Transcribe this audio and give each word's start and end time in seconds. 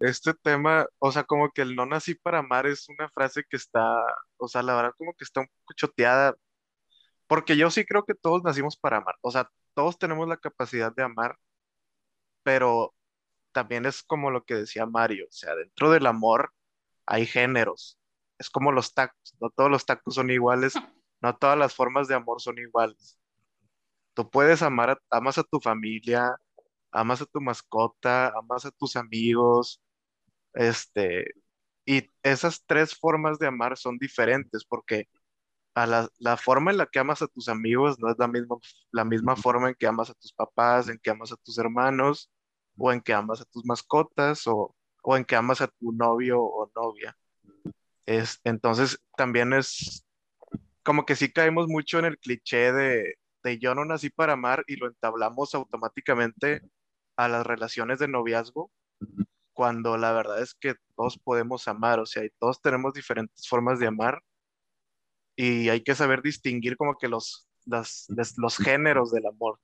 este 0.00 0.34
tema, 0.34 0.86
o 0.98 1.12
sea, 1.12 1.24
como 1.24 1.50
que 1.50 1.62
el 1.62 1.76
no 1.76 1.86
nací 1.86 2.14
para 2.14 2.38
amar 2.40 2.66
es 2.66 2.88
una 2.88 3.08
frase 3.10 3.44
que 3.48 3.56
está, 3.56 3.96
o 4.38 4.48
sea, 4.48 4.62
la 4.62 4.74
verdad 4.74 4.94
como 4.98 5.14
que 5.14 5.24
está 5.24 5.40
un 5.40 5.48
poco 5.48 5.74
choteada, 5.76 6.34
porque 7.26 7.56
yo 7.56 7.70
sí 7.70 7.84
creo 7.86 8.04
que 8.04 8.14
todos 8.14 8.42
nacimos 8.44 8.76
para 8.76 8.98
amar, 8.98 9.16
o 9.22 9.30
sea, 9.30 9.50
todos 9.74 9.98
tenemos 9.98 10.28
la 10.28 10.38
capacidad 10.38 10.94
de 10.94 11.02
amar, 11.04 11.36
pero 12.42 12.94
también 13.52 13.86
es 13.86 14.02
como 14.02 14.30
lo 14.30 14.44
que 14.44 14.54
decía 14.54 14.86
Mario, 14.86 15.26
o 15.28 15.32
sea, 15.32 15.54
dentro 15.56 15.90
del 15.90 16.06
amor 16.06 16.52
hay 17.06 17.26
géneros, 17.26 17.98
es 18.38 18.50
como 18.50 18.72
los 18.72 18.94
tacos, 18.94 19.34
no 19.40 19.50
todos 19.50 19.70
los 19.70 19.86
tacos 19.86 20.14
son 20.14 20.30
iguales, 20.30 20.74
no 21.22 21.36
todas 21.36 21.58
las 21.58 21.74
formas 21.74 22.08
de 22.08 22.14
amor 22.14 22.40
son 22.40 22.58
iguales. 22.58 23.18
Tú 24.14 24.28
puedes 24.30 24.62
amar, 24.62 24.90
a, 24.90 24.98
amas 25.10 25.38
a 25.38 25.44
tu 25.44 25.60
familia, 25.60 26.34
amas 26.92 27.22
a 27.22 27.26
tu 27.26 27.40
mascota, 27.40 28.28
amas 28.28 28.66
a 28.66 28.70
tus 28.72 28.96
amigos, 28.96 29.80
este, 30.54 31.26
y 31.86 32.08
esas 32.22 32.64
tres 32.66 32.94
formas 32.96 33.38
de 33.38 33.46
amar 33.48 33.76
son 33.76 33.98
diferentes 33.98 34.64
porque 34.64 35.08
a 35.74 35.86
la, 35.86 36.08
la 36.18 36.36
forma 36.36 36.70
en 36.70 36.78
la 36.78 36.86
que 36.86 36.98
amas 36.98 37.22
a 37.22 37.28
tus 37.28 37.48
amigos 37.48 37.98
no 37.98 38.10
es 38.10 38.18
la 38.18 38.28
misma, 38.28 38.56
la 38.92 39.04
misma 39.04 39.36
forma 39.36 39.68
en 39.68 39.74
que 39.76 39.86
amas 39.86 40.10
a 40.10 40.14
tus 40.14 40.32
papás, 40.32 40.88
en 40.88 40.98
que 40.98 41.10
amas 41.10 41.32
a 41.32 41.36
tus 41.36 41.58
hermanos, 41.58 42.30
o 42.76 42.92
en 42.92 43.00
que 43.00 43.12
amas 43.14 43.40
a 43.40 43.44
tus 43.46 43.64
mascotas, 43.64 44.46
o, 44.46 44.74
o 45.02 45.16
en 45.16 45.24
que 45.24 45.36
amas 45.36 45.60
a 45.60 45.68
tu 45.68 45.92
novio 45.92 46.40
o 46.42 46.70
novia. 46.74 47.16
Es, 48.06 48.40
entonces 48.44 49.00
también 49.16 49.52
es 49.52 50.04
como 50.82 51.06
que 51.06 51.16
sí 51.16 51.32
caemos 51.32 51.68
mucho 51.68 51.98
en 51.98 52.06
el 52.06 52.18
cliché 52.18 52.72
de, 52.72 53.14
de 53.44 53.58
yo 53.58 53.74
no 53.74 53.84
nací 53.84 54.10
para 54.10 54.34
amar 54.34 54.64
y 54.66 54.76
lo 54.76 54.88
entablamos 54.88 55.54
automáticamente 55.54 56.62
a 57.24 57.28
las 57.28 57.46
relaciones 57.46 57.98
de 57.98 58.08
noviazgo, 58.08 58.70
cuando 59.52 59.96
la 59.96 60.12
verdad 60.12 60.40
es 60.42 60.54
que 60.54 60.74
todos 60.96 61.18
podemos 61.18 61.68
amar, 61.68 62.00
o 62.00 62.06
sea, 62.06 62.24
y 62.24 62.30
todos 62.38 62.60
tenemos 62.62 62.94
diferentes 62.94 63.48
formas 63.48 63.78
de 63.80 63.86
amar 63.88 64.22
y 65.36 65.68
hay 65.68 65.82
que 65.82 65.94
saber 65.94 66.22
distinguir 66.22 66.76
como 66.76 66.96
que 66.98 67.08
los, 67.08 67.48
las- 67.66 68.06
les- 68.10 68.36
los 68.38 68.56
géneros 68.56 69.10
del 69.12 69.26
amor. 69.26 69.58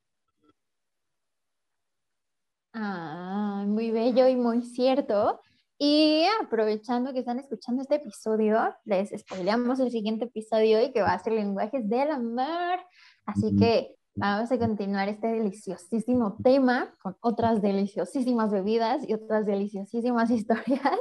Ah, 2.73 3.65
muy 3.67 3.91
bello 3.91 4.29
y 4.29 4.37
muy 4.37 4.63
cierto. 4.63 5.41
Y 5.79 6.25
aprovechando 6.43 7.13
que 7.13 7.21
están 7.21 7.39
escuchando 7.39 7.83
este 7.83 7.97
episodio, 7.97 8.75
les 8.85 9.11
spoileamos 9.19 9.79
el 9.81 9.91
siguiente 9.91 10.25
episodio 10.27 10.83
y 10.83 10.93
que 10.93 11.03
va 11.03 11.13
a 11.13 11.19
ser 11.19 11.35
lenguajes 11.35 11.89
del 11.89 12.11
amor. 12.11 12.81
Así 13.27 13.55
que 13.57 13.97
vamos 14.17 14.51
a 14.51 14.59
continuar 14.59 15.11
este 15.11 15.27
deliciosísimo 15.27 16.39
tema 16.43 16.91
con 17.03 17.17
otras 17.21 17.61
deliciosísimas 17.61 18.51
bebidas 18.51 19.07
y 19.07 19.13
otras 19.13 19.45
deliciosísimas 19.45 20.31
historias 20.33 20.99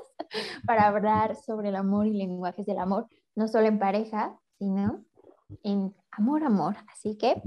para 0.66 0.88
hablar 0.88 1.36
sobre 1.36 1.70
el 1.70 1.78
amor 1.78 2.08
y 2.08 2.18
lenguajes 2.18 2.66
del 2.66 2.78
amor, 2.78 3.08
no 3.36 3.48
solo 3.48 3.68
en 3.68 3.80
pareja, 3.80 4.38
sino 4.60 5.06
en 5.64 5.96
amor, 6.12 6.44
amor. 6.44 6.76
Así 6.92 7.18
que, 7.18 7.42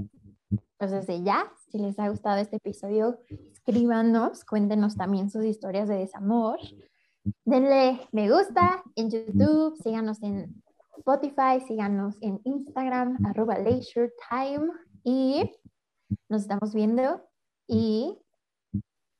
pues 0.77 0.91
desde 0.91 1.21
ya, 1.21 1.51
si 1.69 1.77
les 1.77 1.99
ha 1.99 2.09
gustado 2.09 2.37
este 2.37 2.57
episodio, 2.57 3.19
escríbanos, 3.51 4.43
cuéntenos 4.45 4.95
también 4.95 5.29
sus 5.29 5.45
historias 5.45 5.87
de 5.87 5.97
desamor. 5.97 6.57
Denle 7.45 8.01
me 8.11 8.31
gusta 8.31 8.81
en 8.95 9.11
YouTube, 9.11 9.77
síganos 9.83 10.23
en 10.23 10.63
Spotify, 10.97 11.61
síganos 11.67 12.17
en 12.21 12.41
Instagram, 12.43 13.17
arroba 13.25 13.59
Leisure 13.59 14.11
Time 14.29 14.71
y 15.03 15.49
nos 16.27 16.41
estamos 16.41 16.73
viendo 16.73 17.27
y 17.67 18.17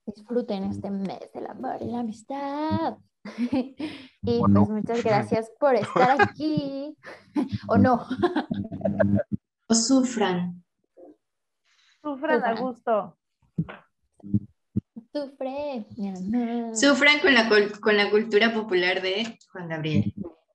disfruten 0.06 0.64
este 0.64 0.90
mes 0.90 1.32
del 1.34 1.48
amor 1.48 1.78
y 1.82 1.86
la 1.86 2.00
amistad. 2.00 2.98
y 3.52 4.40
pues 4.40 4.70
muchas 4.70 5.04
gracias 5.04 5.52
por 5.60 5.76
estar 5.76 6.22
aquí. 6.22 6.98
¿O 7.68 7.78
no? 7.78 8.06
O 9.68 9.76
sufran. 9.76 10.64
Sufran 12.02 12.44
a 12.44 12.50
Sufran. 12.50 12.66
gusto. 12.66 13.18
Sufre, 15.12 15.86
mi 15.98 16.10
amor. 16.10 16.76
Sufran 16.76 17.20
con 17.20 17.34
la, 17.34 17.50
con 17.80 17.98
la 17.98 18.10
cultura 18.10 18.54
popular 18.54 19.02
de 19.02 19.38
Juan 19.52 19.70
Gabriel. 19.70 20.14